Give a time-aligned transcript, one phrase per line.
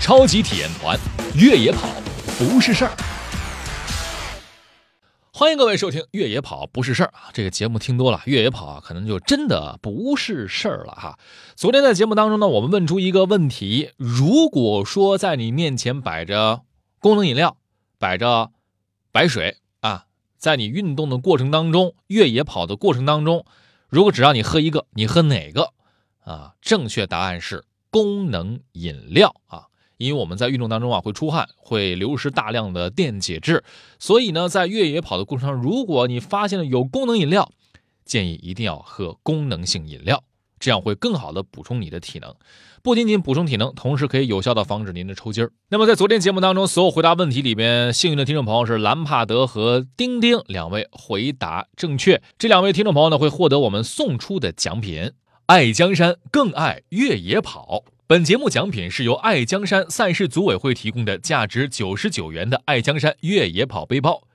[0.00, 0.98] 超级体验团，
[1.34, 1.88] 越野跑
[2.38, 2.92] 不是事儿。
[5.32, 7.30] 欢迎各位收听《越野跑不是事儿》啊！
[7.32, 11.18] 这个节目听多了，越野跑啊，可能就真的不是事儿了哈。
[11.56, 16.62] 昨天在节目当中呢，我们问出一个问题：如果说在你面前摆着
[17.00, 17.56] 功能饮料，
[17.98, 18.50] 摆着
[19.12, 20.06] 白水啊，
[20.38, 23.44] 在你运动的过程当中，越野跑的过程当中，
[23.88, 25.72] 如果只让你喝一个，你喝哪个
[26.24, 26.54] 啊？
[26.62, 29.66] 正确答案是功能饮料啊。
[29.98, 33.62] 因为我们在运动当中啊会出汗，会流失大量的电解质，
[33.98, 37.50] 所以呢，在越野跑的过程中，如果你发现了有功能饮料，
[38.04, 40.22] 建议一定要喝功能性饮料，
[40.58, 42.34] 这样会更好的补充你的体能。
[42.80, 45.50] 不仅仅补充体能，同时可以有效的防止您的抽筋儿。
[45.68, 55.10] 那么在昨天节目当中，所有回答问题里边，幸运的听众朋友是兰帕德和丁丁两位回答正确，这两位听众朋友呢会获得我们送出的奖品——
[55.46, 57.82] 爱江山更爱越野跑。
[58.08, 64.26] 本节目奖品是由爱江山赛事组委会提供的价值九十九元的爱江山越野跑背包。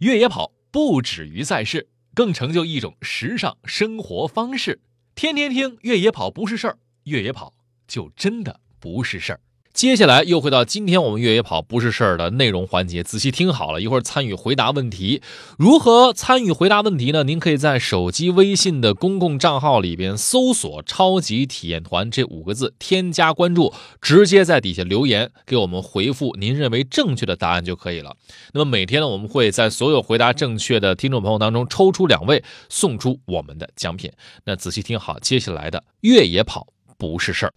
[0.00, 4.80] 越野跑不止于赛事，更成就一种时尚生活方式。
[5.14, 7.52] 天天听越野跑不是事儿，越野跑
[7.86, 9.40] 就真的不是事儿。
[9.72, 15.22] 接下来又回到今天我们越野跑不是事儿的内容环节，仔细听好了，一会儿参与回答问题。
[15.56, 17.22] 如何参与回答问题呢？
[17.22, 28.16] 您可以在手机微信的公共账号里边搜索“超级体验团”这五个字，添加关注，直接在底下留言给我们回复您认为正确的答案就可以了。
[28.52, 34.10] 那么每天呢，我们会在所有回答正确的听众朋友当中抽出两位，送出我们的奖品。
[34.44, 36.66] 那仔细听好，接下来的越野跑
[36.98, 37.54] 不是事儿。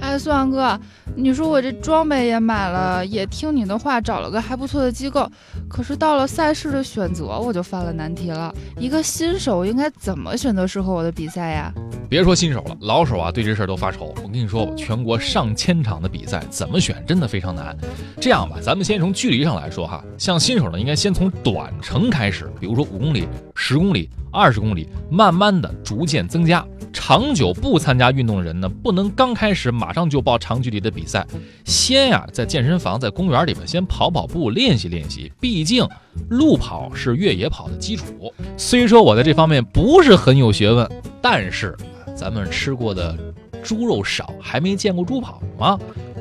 [0.00, 0.78] 哎，苏阳哥，
[1.14, 5.28] 你说我这装备也买了，也听你的话找了个还不错的机构，
[5.68, 8.54] 可是到了赛事的选择，我就犯了难题了。
[8.78, 11.72] 一个新手应该怎么选择适合我的比赛呀？
[12.08, 14.14] 别说新手了，老手啊，对这事儿都发愁。
[14.22, 17.76] 我跟你说，全国上千场的比赛，怎么选真的非常难。
[18.20, 26.64] 这样吧，咱们先从距离上来说哈，像新手呢，应该先从短程开始，比如说五公里、十公里、二十公里，慢慢的逐渐增加。
[26.98, 31.24] 长久不参加运动的人呢，不能刚开始马上就报长距离的比赛，
[31.66, 35.30] 先呀在健身房、在公园里边先跑跑步练习练习。
[35.38, 35.86] 毕竟
[36.30, 38.32] 路跑是越野跑的基础。
[38.56, 40.90] 虽说我在这方面不是很有学问，
[41.20, 41.76] 但是
[42.16, 43.14] 咱们吃过的
[43.62, 45.78] 猪肉少，还没见过猪跑吗？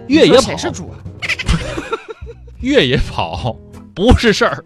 [0.08, 1.00] 越野跑谁是猪啊？
[2.60, 3.58] 越野跑
[3.96, 4.64] 不是事儿。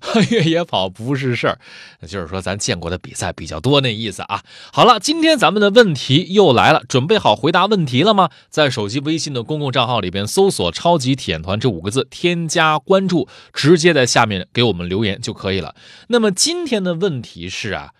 [0.30, 1.58] 越野跑不是事儿，
[2.06, 4.42] 就是说咱见过的比赛比较多那意思啊。
[4.72, 8.30] 好了，今天咱们的问题又来了，准备好回答问题了吗？
[8.48, 15.74] 在手机微信的公共账号里边搜索“超级体验团”这五个字，添加关注，直接在下面给我们留言就可以了。
[16.06, 17.92] 那么今天的问题是啊，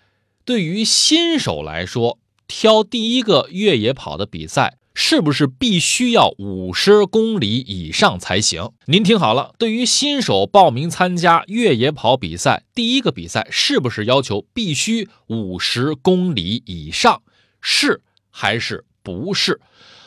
[0.45, 2.17] 对于新手来说，
[2.47, 4.78] 挑第一个越野跑的比赛。
[5.01, 8.69] 是不是必须要五十公里以上才行？
[8.85, 17.21] 您听好了，对于新手报名参加越野跑比赛，第一个比赛是不是要求必须五十公里以上？
[17.61, 19.61] 是还是不是？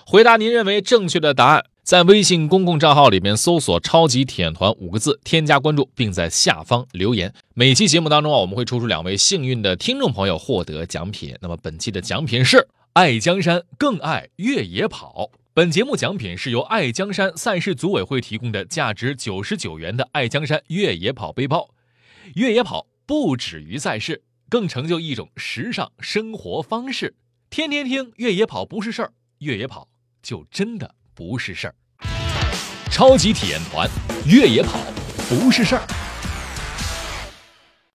[0.05, 7.33] 回答您认为正确的答案，在微信公共账号里面搜索“超级体验团”五个字，添加关注，并在下方留言。
[7.55, 11.35] 每期节目当中啊，我们会抽出两位幸运的听众朋友获得奖品。
[11.41, 12.69] 那么本期的奖品是。
[12.95, 15.31] 爱江山更爱越野跑。
[15.55, 21.71] 本节目奖品是由爱江山赛事组委会提供的价值九十九元的爱江山越野跑背包。
[22.35, 27.15] 越野跑不止于赛事，更成就一种时尚生活方式。
[27.49, 29.89] 天天听越野跑不是事儿，越野跑
[30.23, 31.75] 就真的不是事儿。
[32.91, 33.89] 超级体验团，
[34.27, 34.79] 越野跑
[35.31, 36.02] 不是事儿。